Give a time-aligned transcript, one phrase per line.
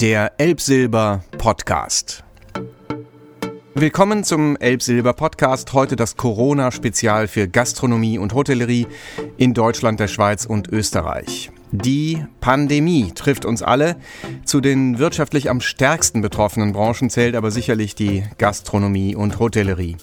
[0.00, 2.24] Der Elbsilber Podcast.
[3.74, 5.74] Willkommen zum Elbsilber Podcast.
[5.74, 8.86] Heute das Corona-Spezial für Gastronomie und Hotellerie
[9.36, 11.50] in Deutschland, der Schweiz und Österreich.
[11.70, 13.96] Die Pandemie trifft uns alle.
[14.46, 19.98] Zu den wirtschaftlich am stärksten betroffenen Branchen zählt aber sicherlich die Gastronomie und Hotellerie.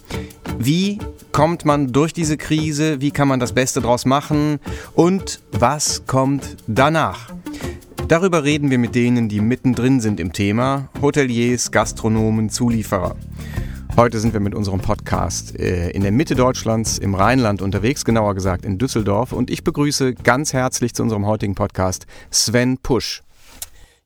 [0.59, 0.99] Wie
[1.31, 3.01] kommt man durch diese Krise?
[3.01, 4.59] Wie kann man das Beste draus machen?
[4.93, 7.31] Und was kommt danach?
[8.05, 13.15] Darüber reden wir mit denen, die mittendrin sind im Thema, Hoteliers, Gastronomen, Zulieferer.
[13.97, 18.35] Heute sind wir mit unserem Podcast äh, in der Mitte Deutschlands im Rheinland unterwegs, genauer
[18.35, 19.31] gesagt in Düsseldorf.
[19.31, 23.23] Und ich begrüße ganz herzlich zu unserem heutigen Podcast Sven Pusch.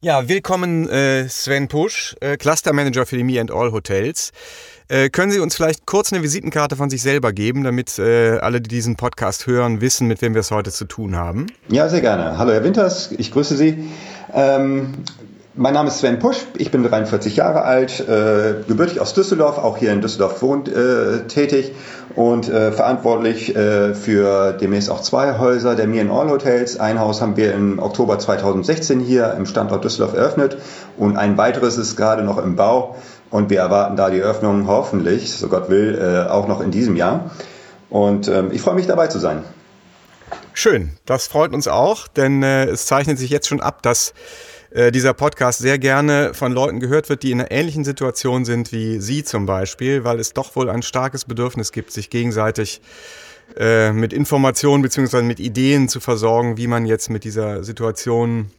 [0.04, 4.32] Ja, willkommen äh, Sven Pusch, äh, Cluster Manager für die Me and All Hotels.
[4.91, 8.59] Äh, können Sie uns vielleicht kurz eine Visitenkarte von sich selber geben, damit äh, alle,
[8.59, 11.48] die diesen Podcast hören, wissen, mit wem wir es heute zu tun haben?
[11.70, 12.38] Ja, sehr gerne.
[12.38, 13.90] Hallo Herr Winters, ich grüße Sie.
[14.34, 14.96] Ähm,
[15.54, 19.77] mein Name ist Sven Pusch, ich bin 43 Jahre alt, äh, gebürtig aus Düsseldorf, auch
[19.77, 21.71] hier in Düsseldorf wohnt, äh, tätig
[22.16, 26.79] und äh, verantwortlich äh, für demnächst auch zwei Häuser der Me and All Hotels.
[26.79, 30.57] Ein Haus haben wir im Oktober 2016 hier im Standort Düsseldorf eröffnet
[30.98, 32.96] und ein weiteres ist gerade noch im Bau
[33.32, 36.96] und wir erwarten da die Öffnung hoffentlich, so Gott will, äh, auch noch in diesem
[36.96, 37.32] Jahr.
[37.90, 39.43] Und ähm, ich freue mich dabei zu sein.
[40.54, 44.13] Schön, das freut uns auch, denn äh, es zeichnet sich jetzt schon ab, dass
[44.71, 48.73] äh, dieser Podcast sehr gerne von Leuten gehört wird, die in einer ähnlichen Situation sind
[48.73, 52.82] wie Sie zum Beispiel, weil es doch wohl ein starkes Bedürfnis gibt, sich gegenseitig
[53.93, 58.49] mit Informationen beziehungsweise mit Ideen zu versorgen, wie man jetzt mit dieser Situation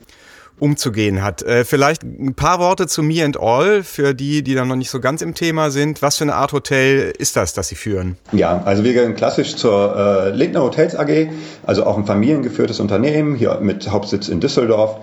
[0.62, 1.42] umzugehen hat.
[1.42, 4.90] Äh, vielleicht ein paar Worte zu Me and All für die, die dann noch nicht
[4.90, 6.02] so ganz im Thema sind.
[6.02, 8.16] Was für eine Art Hotel ist das, das Sie führen?
[8.30, 11.30] Ja, also wir gehören klassisch zur äh, Lindner Hotels AG,
[11.66, 14.98] also auch ein familiengeführtes Unternehmen, hier mit Hauptsitz in Düsseldorf.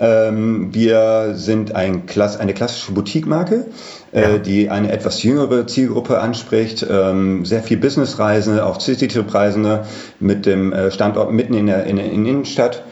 [0.00, 3.66] Ähm, wir sind ein Klass eine klassische Boutique-Marke,
[4.12, 4.38] äh, ja.
[4.38, 9.84] die eine etwas jüngere Zielgruppe anspricht, ähm, sehr viel Businessreisende, auch City-Trip-Reisende
[10.20, 12.82] mit dem äh, Standort mitten in der, in der Innenstadt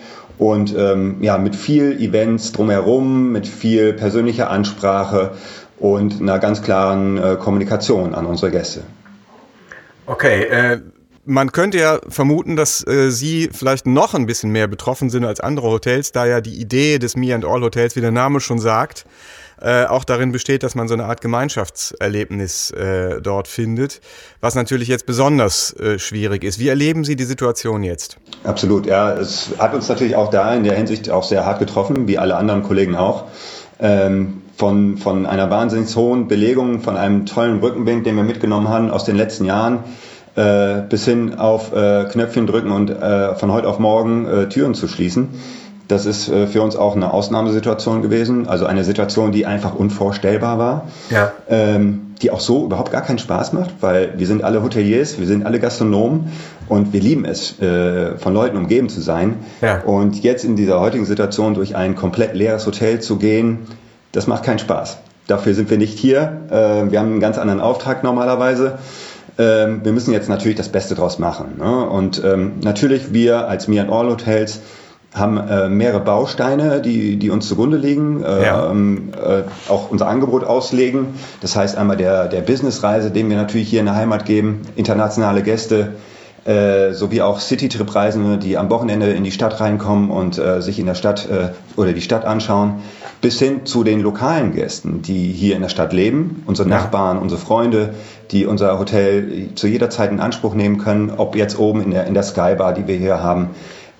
[0.40, 5.32] und ähm, ja, mit viel Events drumherum, mit viel persönlicher Ansprache
[5.78, 8.82] und einer ganz klaren äh, Kommunikation an unsere Gäste.
[10.06, 10.80] Okay, äh,
[11.26, 15.40] man könnte ja vermuten, dass äh, Sie vielleicht noch ein bisschen mehr betroffen sind als
[15.40, 18.58] andere Hotels, da ja die Idee des Me and All Hotels, wie der Name schon
[18.58, 19.04] sagt,
[19.60, 24.00] äh, auch darin besteht, dass man so eine Art Gemeinschaftserlebnis äh, dort findet,
[24.40, 26.58] was natürlich jetzt besonders äh, schwierig ist.
[26.58, 28.16] Wie erleben Sie die Situation jetzt?
[28.44, 29.12] Absolut, ja.
[29.12, 32.36] Es hat uns natürlich auch da in der Hinsicht auch sehr hart getroffen, wie alle
[32.36, 33.24] anderen Kollegen auch.
[33.78, 38.90] Ähm, von, von einer wahnsinnig hohen Belegung, von einem tollen Rückenwind, den wir mitgenommen haben
[38.90, 39.78] aus den letzten Jahren,
[40.36, 44.74] äh, bis hin auf äh, Knöpfchen drücken und äh, von heute auf morgen äh, Türen
[44.74, 45.30] zu schließen.
[45.90, 50.58] Das ist äh, für uns auch eine Ausnahmesituation gewesen, also eine Situation, die einfach unvorstellbar
[50.58, 51.32] war, ja.
[51.48, 55.26] ähm, die auch so überhaupt gar keinen Spaß macht, weil wir sind alle Hoteliers, wir
[55.26, 56.30] sind alle Gastronomen
[56.68, 59.38] und wir lieben es, äh, von Leuten umgeben zu sein.
[59.60, 59.80] Ja.
[59.80, 63.66] Und jetzt in dieser heutigen Situation durch ein komplett leeres Hotel zu gehen,
[64.12, 64.98] das macht keinen Spaß.
[65.26, 66.40] Dafür sind wir nicht hier.
[66.50, 68.78] Äh, wir haben einen ganz anderen Auftrag normalerweise
[69.38, 71.58] ähm, wir müssen jetzt natürlich das Beste draus machen.
[71.58, 71.88] Ne?
[71.88, 74.60] Und ähm, natürlich wir als Me and All Hotels
[75.12, 78.70] haben äh, mehrere Bausteine, die, die uns zugrunde liegen, äh, ja.
[78.70, 81.14] ähm, äh, auch unser Angebot auslegen.
[81.40, 85.42] Das heißt einmal der, der Businessreise, den wir natürlich hier in der Heimat geben, internationale
[85.42, 85.94] Gäste,
[86.44, 90.86] äh, sowie auch City-Trip-Reisende, die am Wochenende in die Stadt reinkommen und äh, sich in
[90.86, 92.76] der Stadt äh, oder die Stadt anschauen,
[93.20, 96.76] bis hin zu den lokalen Gästen, die hier in der Stadt leben, unsere ja.
[96.76, 97.94] Nachbarn, unsere Freunde,
[98.30, 102.06] die unser Hotel zu jeder Zeit in Anspruch nehmen können, ob jetzt oben in der,
[102.06, 103.50] in der Skybar, die wir hier haben,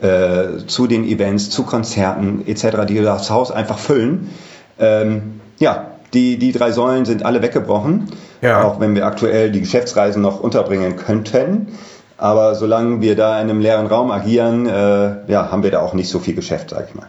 [0.03, 4.31] äh, zu den Events, zu Konzerten etc., die das Haus einfach füllen.
[4.79, 8.09] Ähm, ja, die, die drei Säulen sind alle weggebrochen,
[8.41, 8.65] ja.
[8.65, 11.69] auch wenn wir aktuell die Geschäftsreisen noch unterbringen könnten.
[12.17, 15.95] Aber solange wir da in einem leeren Raum agieren, äh, ja, haben wir da auch
[15.95, 17.09] nicht so viel Geschäft, sag ich mal.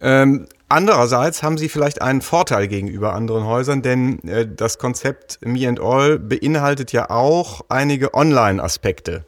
[0.00, 5.66] Ähm, andererseits haben sie vielleicht einen Vorteil gegenüber anderen Häusern, denn äh, das Konzept Me
[5.68, 9.24] and All beinhaltet ja auch einige Online-Aspekte.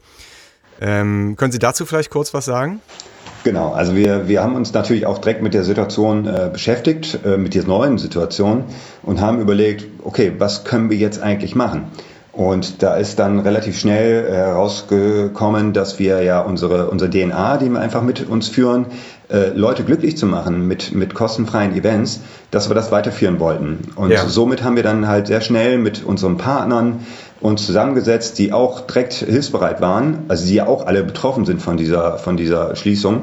[0.81, 2.81] Ähm, können Sie dazu vielleicht kurz was sagen?
[3.43, 7.39] Genau, also wir, wir haben uns natürlich auch direkt mit der Situation äh, beschäftigt, äh,
[7.39, 8.65] mit dieser neuen Situation
[9.03, 11.87] und haben überlegt, okay, was können wir jetzt eigentlich machen?
[12.33, 17.81] Und da ist dann relativ schnell herausgekommen, dass wir ja unsere, unsere DNA, die wir
[17.81, 18.87] einfach mit uns führen,
[19.31, 23.81] äh, Leute glücklich zu machen mit, mit kostenfreien Events, dass wir das weiterführen wollten.
[23.97, 24.27] Und ja.
[24.29, 27.01] somit haben wir dann halt sehr schnell mit unseren Partnern
[27.41, 31.77] uns zusammengesetzt, die auch direkt hilfsbereit waren, also die ja auch alle betroffen sind von
[31.77, 33.23] dieser, von dieser Schließung,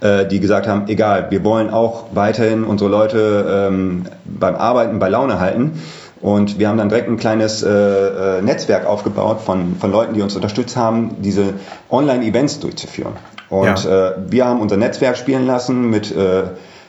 [0.00, 5.08] äh, die gesagt haben, egal, wir wollen auch weiterhin unsere Leute ähm, beim Arbeiten bei
[5.08, 5.80] Laune halten.
[6.20, 10.22] Und wir haben dann direkt ein kleines äh, äh, Netzwerk aufgebaut von, von Leuten, die
[10.22, 11.54] uns unterstützt haben, diese
[11.90, 13.12] Online-Events durchzuführen.
[13.50, 14.08] Und ja.
[14.10, 16.44] äh, wir haben unser Netzwerk spielen lassen mit, äh,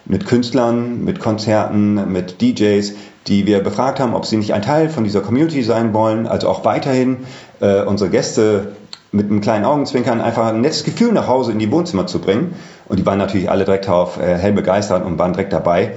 [0.07, 2.93] mit Künstlern, mit Konzerten, mit DJs,
[3.27, 6.47] die wir befragt haben, ob sie nicht ein Teil von dieser Community sein wollen, also
[6.47, 7.17] auch weiterhin
[7.59, 8.73] äh, unsere Gäste
[9.11, 12.55] mit einem kleinen Augenzwinkern einfach ein nettes Gefühl nach Hause in die Wohnzimmer zu bringen.
[12.87, 15.93] Und die waren natürlich alle direkt darauf äh, hell begeistert und waren direkt dabei.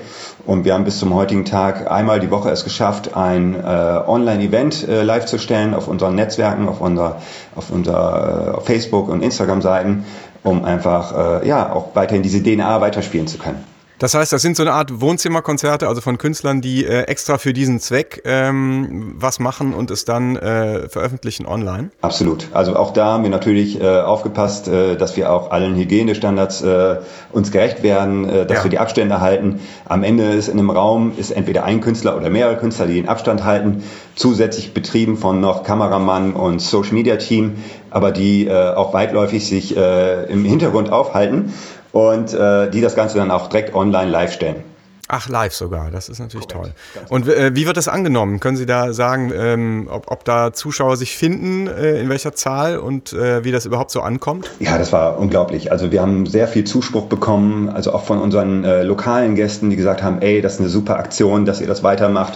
[0.46, 3.66] Und wir haben bis zum heutigen Tag einmal die Woche es geschafft, ein äh,
[4.06, 7.16] Online-Event äh, live zu stellen auf unseren Netzwerken, auf unser,
[7.54, 10.04] auf unser äh, Facebook und Instagram-Seiten,
[10.42, 13.69] um einfach äh, ja auch weiterhin diese DNA weiterspielen zu können.
[14.00, 17.52] Das heißt, das sind so eine Art Wohnzimmerkonzerte, also von Künstlern, die äh, extra für
[17.52, 21.90] diesen Zweck ähm, was machen und es dann äh, veröffentlichen online?
[22.00, 22.48] Absolut.
[22.54, 26.96] Also auch da haben wir natürlich äh, aufgepasst, äh, dass wir auch allen Hygienestandards äh,
[27.30, 28.64] uns gerecht werden, äh, dass ja.
[28.64, 29.60] wir die Abstände halten.
[29.84, 33.08] Am Ende ist in einem Raum ist entweder ein Künstler oder mehrere Künstler, die den
[33.08, 37.56] Abstand halten, zusätzlich betrieben von noch Kameramann und Social Media Team,
[37.90, 41.52] aber die äh, auch weitläufig sich äh, im Hintergrund aufhalten
[41.92, 44.64] und äh, die das Ganze dann auch direkt online live stellen.
[45.12, 46.72] Ach, live sogar, das ist natürlich Korrekt.
[46.94, 47.08] toll.
[47.08, 48.38] Und äh, wie wird das angenommen?
[48.38, 52.78] Können Sie da sagen, ähm, ob, ob da Zuschauer sich finden, äh, in welcher Zahl
[52.78, 54.52] und äh, wie das überhaupt so ankommt?
[54.60, 55.72] Ja, das war unglaublich.
[55.72, 59.74] Also wir haben sehr viel Zuspruch bekommen, also auch von unseren äh, lokalen Gästen, die
[59.74, 62.34] gesagt haben, ey, das ist eine super Aktion, dass ihr das weitermacht.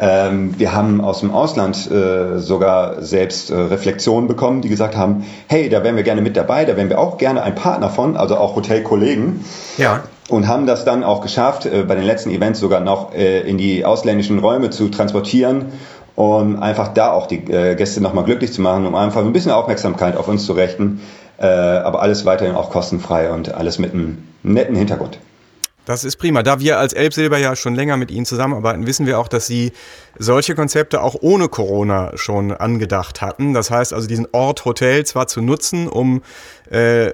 [0.00, 5.24] Ähm, wir haben aus dem Ausland äh, sogar selbst äh, Reflexionen bekommen, die gesagt haben,
[5.48, 8.16] hey, da wären wir gerne mit dabei, da wären wir auch gerne ein Partner von,
[8.16, 9.44] also auch Hotelkollegen.
[9.76, 10.04] Ja.
[10.28, 13.58] Und haben das dann auch geschafft, äh, bei den letzten Events sogar noch äh, in
[13.58, 15.72] die ausländischen Räume zu transportieren
[16.18, 19.52] um einfach da auch die äh, Gäste nochmal glücklich zu machen, um einfach ein bisschen
[19.52, 21.00] Aufmerksamkeit auf uns zu richten.
[21.38, 25.20] Äh, aber alles weiterhin auch kostenfrei und alles mit einem netten Hintergrund.
[25.88, 26.42] Das ist prima.
[26.42, 29.72] Da wir als Elbsilber ja schon länger mit Ihnen zusammenarbeiten, wissen wir auch, dass Sie
[30.18, 33.54] solche Konzepte auch ohne Corona schon angedacht hatten.
[33.54, 36.20] Das heißt also, diesen Ort Hotel zwar zu nutzen, um
[36.70, 37.12] äh,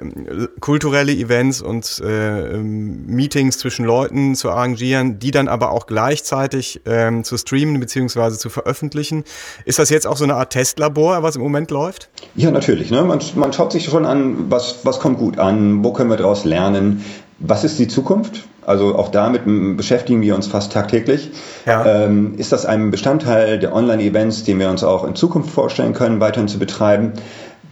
[0.59, 7.23] kulturelle Events und äh, Meetings zwischen Leuten zu arrangieren, die dann aber auch gleichzeitig ähm,
[7.23, 8.33] zu streamen bzw.
[8.33, 9.23] zu veröffentlichen.
[9.67, 12.09] Ist das jetzt auch so eine Art Testlabor, was im Moment läuft?
[12.35, 12.91] Ja, natürlich.
[12.91, 13.05] Ne?
[13.05, 16.45] Man, man schaut sich schon an, was, was kommt gut an, wo können wir daraus
[16.45, 17.05] lernen,
[17.39, 18.45] was ist die Zukunft?
[18.67, 19.43] Also auch damit
[19.77, 21.31] beschäftigen wir uns fast tagtäglich.
[21.67, 21.85] Ja.
[21.85, 26.21] Ähm, ist das ein Bestandteil der Online-Events, den wir uns auch in Zukunft vorstellen können,
[26.21, 27.13] weiterhin zu betreiben?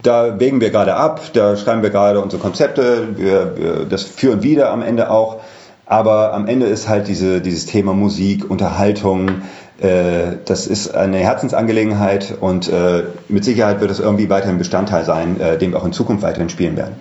[0.01, 4.43] Da wägen wir gerade ab, da schreiben wir gerade unsere Konzepte, wir, wir, das führen
[4.43, 5.37] wieder am Ende auch.
[5.85, 9.43] Aber am Ende ist halt diese, dieses Thema Musik, Unterhaltung,
[9.79, 15.39] äh, das ist eine Herzensangelegenheit und äh, mit Sicherheit wird es irgendwie weiterhin Bestandteil sein,
[15.41, 16.95] äh, den wir auch in Zukunft weiterhin spielen werden.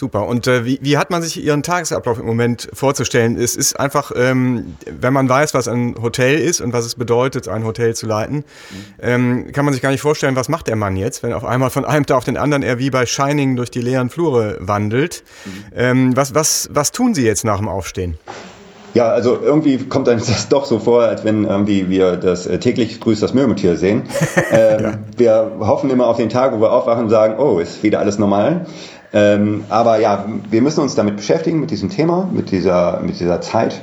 [0.00, 0.26] Super.
[0.26, 3.36] Und äh, wie, wie hat man sich Ihren Tagesablauf im Moment vorzustellen?
[3.36, 7.48] Es ist einfach, ähm, wenn man weiß, was ein Hotel ist und was es bedeutet,
[7.48, 8.44] ein Hotel zu leiten, mhm.
[9.02, 11.68] ähm, kann man sich gar nicht vorstellen, was macht der Mann jetzt, wenn auf einmal
[11.68, 15.22] von einem Tag auf den anderen er wie bei Shining durch die leeren Flure wandelt.
[15.44, 15.50] Mhm.
[15.76, 18.16] Ähm, was, was, was tun Sie jetzt nach dem Aufstehen?
[18.94, 22.58] Ja, also irgendwie kommt einem das doch so vor, als wenn irgendwie wir das äh,
[22.58, 24.04] täglich grüßt das Murmeltier sehen.
[24.52, 24.92] Ähm, ja.
[25.16, 28.18] Wir hoffen immer auf den Tag, wo wir aufwachen und sagen, oh, ist wieder alles
[28.18, 28.66] normal.
[29.12, 33.40] Ähm, aber ja, wir müssen uns damit beschäftigen, mit diesem Thema, mit dieser, mit dieser
[33.40, 33.80] Zeit.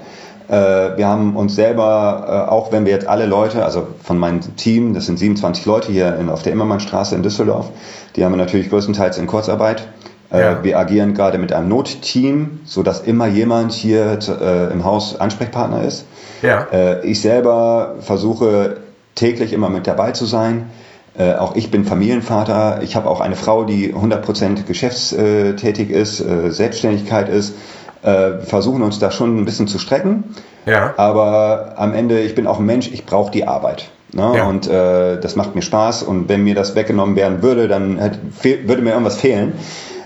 [0.47, 4.55] Äh, wir haben uns selber, äh, auch wenn wir jetzt alle Leute, also von meinem
[4.55, 7.69] Team, das sind 27 Leute hier in, auf der Immermannstraße in Düsseldorf,
[8.15, 9.89] die haben wir natürlich größtenteils in Kurzarbeit.
[10.31, 10.63] Äh, ja.
[10.63, 15.83] Wir agieren gerade mit einem Notteam, so dass immer jemand hier äh, im Haus Ansprechpartner
[15.83, 16.05] ist.
[16.41, 16.67] Ja.
[16.71, 18.77] Äh, ich selber versuche
[19.15, 20.69] täglich immer mit dabei zu sein.
[21.17, 22.81] Äh, auch ich bin Familienvater.
[22.83, 27.55] Ich habe auch eine Frau, die 100% geschäftstätig ist, äh, Selbstständigkeit ist.
[28.03, 30.23] Äh, versuchen uns da schon ein bisschen zu strecken.
[30.65, 30.93] Ja.
[30.97, 33.89] Aber am Ende, ich bin auch ein Mensch, ich brauche die Arbeit.
[34.13, 34.33] Ne?
[34.35, 34.47] Ja.
[34.47, 36.03] Und äh, das macht mir Spaß.
[36.03, 38.19] Und wenn mir das weggenommen werden würde, dann hätte,
[38.67, 39.53] würde mir irgendwas fehlen.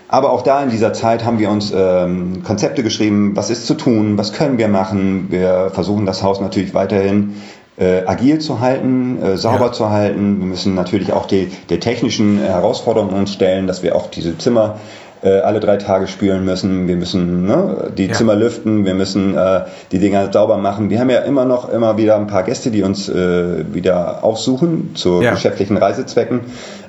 [0.08, 3.76] Aber auch da in dieser Zeit haben wir uns ähm, Konzepte geschrieben, was ist zu
[3.76, 5.28] tun, was können wir machen.
[5.30, 7.36] Wir versuchen das Haus natürlich weiterhin
[7.82, 9.72] äh, agil zu halten, äh, sauber ja.
[9.72, 10.40] zu halten.
[10.40, 14.78] Wir müssen natürlich auch die, die technischen Herausforderungen uns stellen, dass wir auch diese Zimmer
[15.24, 16.88] äh, alle drei Tage spülen müssen.
[16.88, 18.14] Wir müssen ne, die ja.
[18.14, 19.62] Zimmer lüften, wir müssen äh,
[19.92, 20.92] die Dinger sauber machen.
[20.92, 24.96] Wir haben ja immer noch immer wieder ein paar Gäste, die uns äh, wieder aufsuchen
[24.96, 25.32] zu ja.
[25.32, 26.42] geschäftlichen Reisezwecken.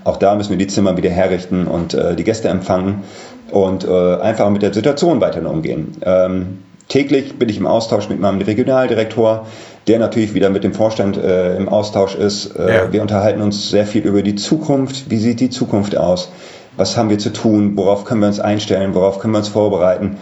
[0.04, 3.02] Auch da müssen wir die Zimmer wieder herrichten und äh, die Gäste empfangen
[3.50, 5.96] und äh, einfach mit der Situation weiter umgehen.
[6.02, 6.58] Ähm,
[6.92, 9.46] täglich bin ich im Austausch mit meinem Regionaldirektor,
[9.86, 12.54] der natürlich wieder mit dem Vorstand äh, im Austausch ist.
[12.54, 12.92] Äh, ja.
[12.92, 15.08] Wir unterhalten uns sehr viel über die Zukunft.
[15.08, 16.30] Wie sieht die Zukunft aus?
[16.76, 17.76] Was haben wir zu tun?
[17.76, 18.94] Worauf können wir uns einstellen?
[18.94, 20.18] Worauf können wir uns vorbereiten?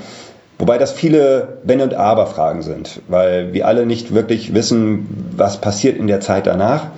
[0.61, 5.97] Wobei das viele Wenn- und Aber-Fragen sind, weil wir alle nicht wirklich wissen, was passiert
[5.97, 6.89] in der Zeit danach.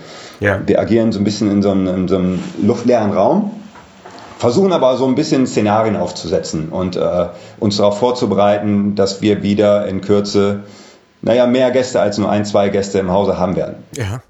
[0.41, 0.61] Ja.
[0.67, 3.53] Wir agieren so ein bisschen in so einem, in so einem luftleeren Raum,
[4.43, 7.29] versuchen aber so ein bisschen Szenarien aufzusetzen und äh,
[7.61, 10.65] uns darauf vorzubereiten, dass wir wieder in Kürze,
[11.21, 13.77] naja, mehr Gäste als nur ein, zwei Gäste im Hause haben werden.
[13.97, 14.21] Ja.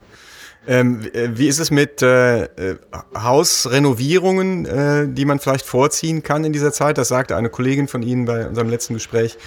[0.69, 2.77] Ähm, äh, wie ist es mit äh, äh,
[3.17, 6.99] Hausrenovierungen, äh, die man vielleicht vorziehen kann in dieser Zeit?
[6.99, 9.39] Das sagte eine Kollegin von Ihnen bei unserem letzten Gespräch,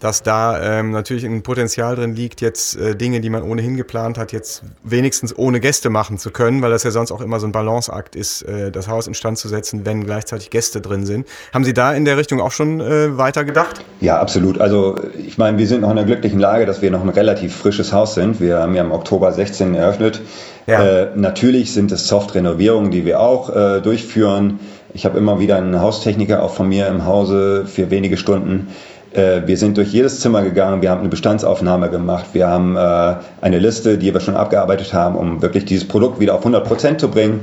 [0.00, 4.18] dass da ähm, natürlich ein Potenzial drin liegt, jetzt äh, Dinge, die man ohnehin geplant
[4.18, 7.46] hat, jetzt wenigstens ohne Gäste machen zu können, weil das ja sonst auch immer so
[7.46, 11.26] ein Balanceakt ist, äh, das Haus instand zu setzen, wenn gleichzeitig Gäste drin sind.
[11.52, 13.84] Haben Sie da in der Richtung auch schon äh, weiter gedacht?
[14.00, 14.60] Ja, absolut.
[14.60, 17.54] Also ich meine, wir sind noch in einer glücklichen Lage, dass wir noch ein relativ
[17.54, 18.40] frisches Haus sind.
[18.40, 20.22] Wir haben ja im Oktober 16 eröffnet.
[20.66, 20.82] Ja.
[20.82, 24.60] Äh, natürlich sind es Soft-Renovierungen, die wir auch äh, durchführen.
[24.92, 28.68] Ich habe immer wieder einen Haustechniker auch von mir im Hause für wenige Stunden.
[29.12, 33.14] Äh, wir sind durch jedes Zimmer gegangen, wir haben eine Bestandsaufnahme gemacht, wir haben äh,
[33.40, 37.00] eine Liste, die wir schon abgearbeitet haben, um wirklich dieses Produkt wieder auf 100 Prozent
[37.00, 37.40] zu bringen,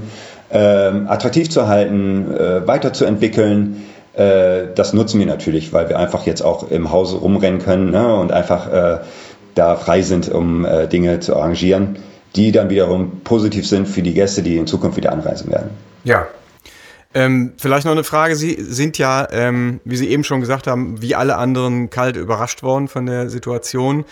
[0.52, 3.84] ähm, attraktiv zu halten, äh, weiterzuentwickeln.
[4.14, 8.16] Äh, das nutzen wir natürlich, weil wir einfach jetzt auch im Hause rumrennen können ne,
[8.16, 9.00] und einfach äh,
[9.56, 11.98] da frei sind, um äh, Dinge zu arrangieren
[12.38, 15.72] die dann wiederum positiv sind für die Gäste, die in Zukunft wieder anreisen werden.
[16.04, 16.28] Ja.
[17.14, 18.36] Ähm, vielleicht noch eine Frage.
[18.36, 22.64] Sie sind ja, ähm, wie Sie eben schon gesagt haben, wie alle anderen kalt überrascht
[22.64, 24.06] worden von der Situation.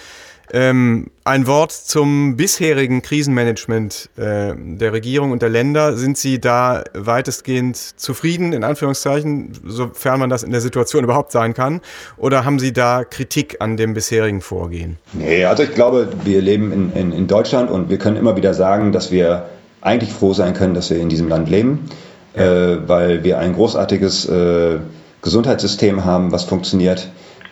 [0.53, 5.97] Ähm, ein Wort zum bisherigen Krisenmanagement äh, der Regierung und der Länder.
[5.97, 11.53] Sind Sie da weitestgehend zufrieden, in Anführungszeichen, sofern man das in der Situation überhaupt sein
[11.55, 11.81] kann?
[12.17, 14.97] Oder haben Sie da Kritik an dem bisherigen Vorgehen?
[15.13, 18.53] Nee, also ich glaube, wir leben in, in, in Deutschland und wir können immer wieder
[18.53, 19.49] sagen, dass wir
[19.81, 21.89] eigentlich froh sein können, dass wir in diesem Land leben.
[22.35, 24.77] Äh, weil wir ein großartiges äh,
[25.21, 27.07] Gesundheitssystem haben, was funktioniert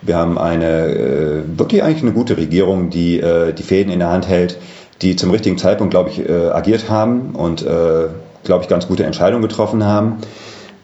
[0.05, 4.09] wir haben eine äh, wirklich eigentlich eine gute Regierung, die äh, die Fäden in der
[4.09, 4.57] Hand hält,
[5.01, 8.07] die zum richtigen Zeitpunkt, glaube ich, äh, agiert haben und, äh,
[8.43, 10.17] glaube ich, ganz gute Entscheidungen getroffen haben.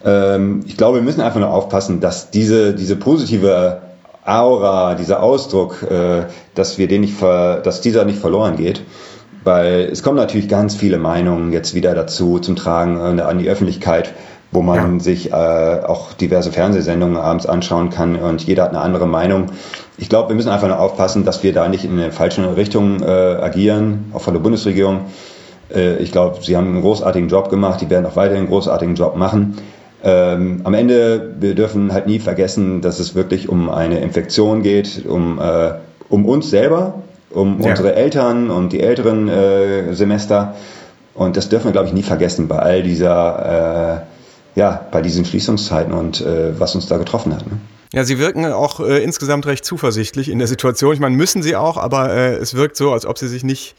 [0.06, 3.82] Ähm, ich glaube, wir müssen einfach nur aufpassen, dass diese, diese positive
[4.25, 6.24] Aura, dieser Ausdruck, äh,
[6.56, 8.82] dass wir den nicht, ver, dass dieser nicht verloren geht.
[9.43, 13.50] Weil es kommen natürlich ganz viele Meinungen jetzt wieder dazu zum Tragen äh, an die
[13.50, 14.13] Öffentlichkeit
[14.51, 15.00] wo man ja.
[15.00, 19.48] sich äh, auch diverse Fernsehsendungen abends anschauen kann und jeder hat eine andere Meinung.
[19.98, 23.01] Ich glaube, wir müssen einfach nur aufpassen, dass wir da nicht in eine falsche Richtung
[23.01, 25.01] äh, agieren, auch von der Bundesregierung.
[25.74, 28.96] Äh, ich glaube, sie haben einen großartigen Job gemacht, die werden auch weiterhin einen großartigen
[28.96, 29.58] Job machen.
[30.03, 35.05] Ähm, am Ende, wir dürfen halt nie vergessen, dass es wirklich um eine Infektion geht,
[35.05, 35.74] um, äh,
[36.08, 37.72] um uns selber, um ja.
[37.72, 40.56] unsere Eltern und die älteren äh, Semester.
[41.14, 44.06] Und das dürfen wir, glaube ich, nie vergessen bei all dieser äh,
[44.56, 47.46] ja, bei diesen Schließungszeiten und äh, was uns da getroffen hat.
[47.46, 47.54] Ne?
[47.94, 50.94] Ja, Sie wirken auch äh, insgesamt recht zuversichtlich in der Situation.
[50.94, 53.76] Ich meine, müssen Sie auch, aber äh, es wirkt so, als ob Sie sich nicht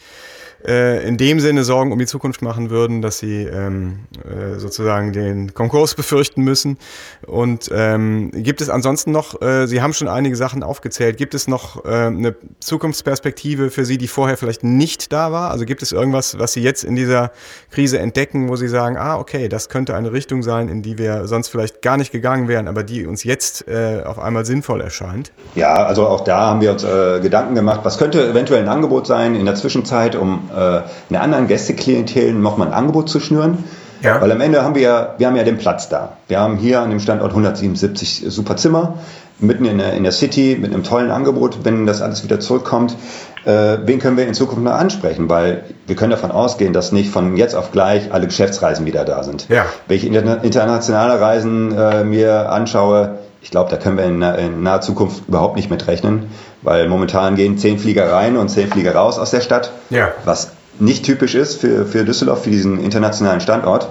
[0.67, 5.13] äh, in dem Sinne Sorgen um die Zukunft machen würden, dass sie ähm, äh, sozusagen
[5.13, 6.79] den Konkurs befürchten müssen.
[7.27, 11.49] Und ähm, gibt es ansonsten noch, äh, Sie haben schon einige Sachen aufgezählt, gibt es
[11.49, 15.51] noch äh, eine Zukunftsperspektive für Sie, die vorher vielleicht nicht da war?
[15.51, 17.33] Also gibt es irgendwas, was Sie jetzt in dieser
[17.71, 21.27] Krise entdecken, wo Sie sagen, ah, okay, das könnte eine Richtung sein, in die wir
[21.27, 25.33] sonst vielleicht gar nicht gegangen wären, aber die uns jetzt äh, auf einmal sinnvoll erscheint?
[25.55, 29.07] Ja, also auch da haben wir uns äh, Gedanken gemacht, was könnte eventuell ein Angebot
[29.07, 33.65] sein in der Zwischenzeit, um äh, einer anderen Gästeklientel nochmal ein Angebot zu schnüren.
[34.03, 34.21] Ja.
[34.21, 36.17] Weil am Ende haben wir ja, wir haben ja den Platz da.
[36.29, 38.95] Wir haben hier an dem Standort 177 super Zimmer,
[39.39, 42.97] mitten in der, in der City, mit einem tollen Angebot, wenn das alles wieder zurückkommt.
[43.45, 45.29] Äh, wen können wir in Zukunft noch ansprechen?
[45.29, 49.23] Weil wir können davon ausgehen, dass nicht von jetzt auf gleich alle Geschäftsreisen wieder da
[49.23, 49.49] sind.
[49.49, 49.67] Ja.
[49.87, 54.83] Wenn ich internationale Reisen äh, mir anschaue, ich glaube, da können wir in, in, naher
[54.83, 56.31] Zukunft überhaupt nicht mitrechnen,
[56.63, 60.13] weil momentan gehen zehn Flieger rein und zehn Flieger raus aus der Stadt, ja.
[60.25, 63.89] was nicht typisch ist für, für Düsseldorf, für diesen internationalen Standort.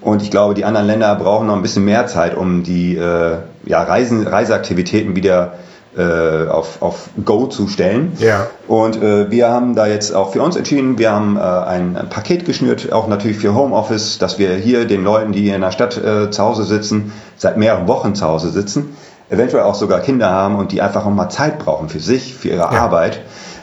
[0.00, 3.36] Und ich glaube, die anderen Länder brauchen noch ein bisschen mehr Zeit, um die äh,
[3.64, 5.54] ja, Reisen, Reiseaktivitäten wieder
[5.96, 8.12] äh, auf, auf Go zu stellen.
[8.18, 8.48] Ja.
[8.66, 12.08] Und äh, wir haben da jetzt auch für uns entschieden, wir haben äh, ein, ein,
[12.08, 15.70] Paket geschnürt, auch natürlich für Homeoffice, dass wir hier den Leuten, die hier in der
[15.70, 18.96] Stadt äh, zu Hause sitzen, seit mehreren Wochen zu Hause sitzen,
[19.34, 22.48] eventuell auch sogar Kinder haben und die einfach auch mal Zeit brauchen für sich, für
[22.48, 22.68] ihre ja.
[22.68, 23.20] Arbeit.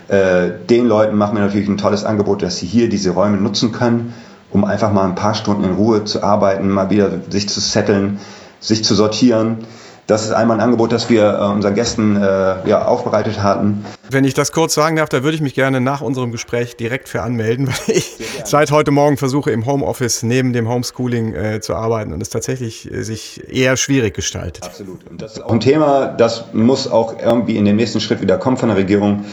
[0.07, 3.71] Äh, den Leuten machen wir natürlich ein tolles Angebot, dass sie hier diese Räume nutzen
[3.71, 4.13] können,
[4.51, 8.19] um einfach mal ein paar Stunden in Ruhe zu arbeiten, mal wieder sich zu setteln,
[8.59, 9.65] sich zu sortieren
[10.11, 13.85] Das ist einmal ein Angebot, das wir äh, unseren Gästen äh, ja, aufbereitet hatten.
[14.09, 17.07] Wenn ich das kurz sagen darf, da würde ich mich gerne nach unserem Gespräch direkt
[17.07, 21.75] für anmelden, weil ich seit heute Morgen versuche im Homeoffice neben dem Homeschooling äh, zu
[21.75, 24.65] arbeiten und es tatsächlich äh, sich eher schwierig gestaltet.
[24.65, 25.09] Absolut.
[25.09, 28.37] Und das ist auch ein Thema, das muss auch irgendwie in den nächsten Schritt wieder
[28.37, 29.23] kommen von der Regierung.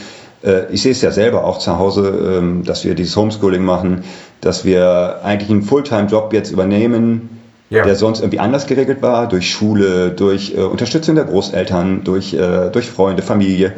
[0.45, 4.05] Äh, ich sehe es ja selber auch zu Hause, ähm, dass wir dieses Homeschooling machen,
[4.39, 7.38] dass wir eigentlich einen Fulltime-Job jetzt übernehmen,
[7.69, 7.83] ja.
[7.83, 12.69] der sonst irgendwie anders geregelt war, durch Schule, durch äh, Unterstützung der Großeltern, durch, äh,
[12.71, 13.73] durch Freunde, Familie.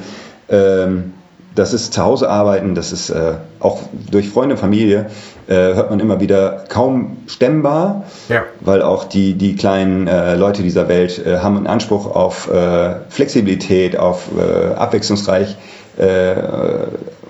[0.49, 1.13] Ähm,
[1.53, 5.07] das ist zu Hause arbeiten, das ist äh, auch durch Freunde, Familie,
[5.47, 8.45] äh, hört man immer wieder kaum stemmbar, ja.
[8.61, 12.49] weil auch die, die kleinen äh, Leute dieser Welt äh, haben einen Anspruch auf
[13.09, 14.29] Flexibilität, auf
[14.77, 15.57] abwechslungsreich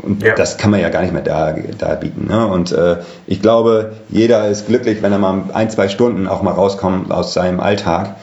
[0.04, 0.36] und ja.
[0.36, 2.28] das kann man ja gar nicht mehr da, da bieten.
[2.28, 2.48] Ne?
[2.48, 6.52] Und äh, ich glaube, jeder ist glücklich, wenn er mal ein, zwei Stunden auch mal
[6.52, 8.16] rauskommt aus seinem Alltag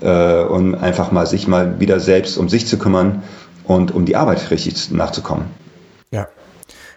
[0.00, 3.22] äh, und einfach mal sich mal wieder selbst um sich zu kümmern
[3.64, 5.46] und um die Arbeit richtig nachzukommen.
[6.10, 6.28] Ja.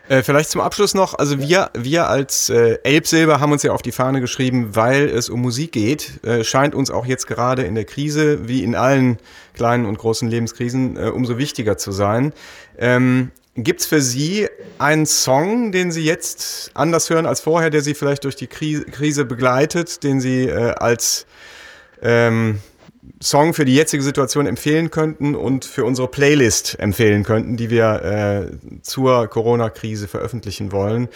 [0.07, 3.81] Äh, vielleicht zum Abschluss noch, also wir, wir als äh, Elbsilber haben uns ja auf
[3.81, 7.73] die Fahne geschrieben, weil es um Musik geht, äh, scheint uns auch jetzt gerade in
[7.73, 9.17] der Krise, wie in allen
[9.55, 12.33] kleinen und großen Lebenskrisen, äh, umso wichtiger zu sein.
[12.77, 17.81] Ähm, Gibt es für Sie einen Song, den Sie jetzt anders hören als vorher, der
[17.81, 21.25] Sie vielleicht durch die Krise begleitet, den Sie äh, als
[22.01, 22.59] ähm,
[23.21, 28.03] Song für die jetzige Situation empfehlen könnten und für unsere Playlist empfehlen könnten, die wir
[28.03, 31.07] äh, zur Corona-Krise veröffentlichen wollen?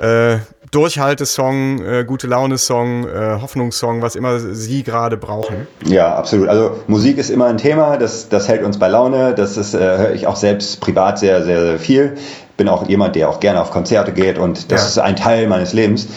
[0.00, 0.38] Äh,
[0.74, 5.68] Durchhaltesong, äh, gute Laune-Song, äh, Hoffnungssong, was immer Sie gerade brauchen.
[5.84, 6.48] Ja, absolut.
[6.48, 9.34] Also Musik ist immer ein Thema, das, das hält uns bei Laune.
[9.34, 12.14] Das ist, äh, höre ich auch selbst privat sehr, sehr, sehr viel.
[12.56, 14.88] Bin auch jemand, der auch gerne auf Konzerte geht und das ja.
[14.88, 16.08] ist ein Teil meines Lebens.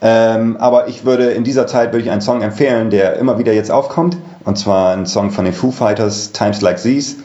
[0.00, 3.52] Ähm, aber ich würde in dieser Zeit würde ich einen Song empfehlen, der immer wieder
[3.52, 4.16] jetzt aufkommt.
[4.44, 7.16] Und zwar ein Song von den Foo Fighters, Times Like These.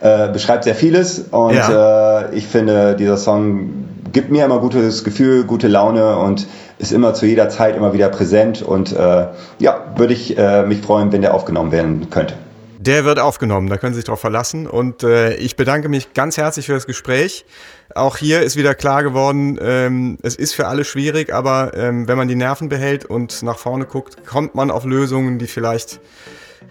[0.00, 2.22] Äh, beschreibt sehr vieles und ja.
[2.22, 6.46] äh, ich finde, dieser Song gibt mir immer gutes Gefühl, gute Laune und
[6.78, 9.26] ist immer zu jeder Zeit immer wieder präsent und äh,
[9.58, 12.34] ja, würde ich äh, mich freuen, wenn der aufgenommen werden könnte.
[12.78, 14.66] Der wird aufgenommen, da können Sie sich drauf verlassen.
[14.66, 17.44] Und äh, ich bedanke mich ganz herzlich für das Gespräch.
[17.94, 22.16] Auch hier ist wieder klar geworden, ähm, es ist für alle schwierig, aber ähm, wenn
[22.16, 26.00] man die Nerven behält und nach vorne guckt, kommt man auf Lösungen, die vielleicht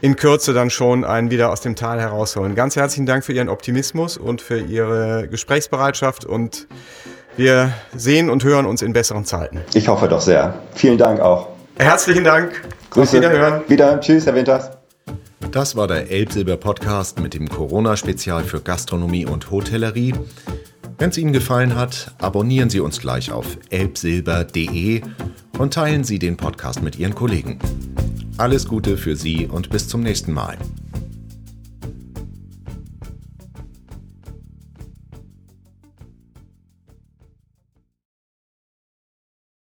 [0.01, 2.55] in Kürze dann schon einen wieder aus dem Tal herausholen.
[2.55, 6.67] Ganz herzlichen Dank für Ihren Optimismus und für Ihre Gesprächsbereitschaft und
[7.37, 9.61] wir sehen und hören uns in besseren Zeiten.
[9.73, 10.53] Ich hoffe doch sehr.
[10.75, 11.47] Vielen Dank auch.
[11.77, 12.61] Herzlichen Dank.
[12.89, 13.17] Grüße.
[13.17, 13.61] Auf Wiederhören.
[13.67, 13.99] Wieder.
[13.99, 14.71] Tschüss, Herr Winters.
[15.51, 20.13] Das war der Elbsilber-Podcast mit dem Corona-Spezial für Gastronomie und Hotellerie.
[20.97, 25.01] Wenn es Ihnen gefallen hat, abonnieren Sie uns gleich auf elbsilber.de
[25.57, 27.57] und teilen Sie den Podcast mit Ihren Kollegen.
[28.37, 30.57] Alles Gute für Sie und bis zum nächsten Mal.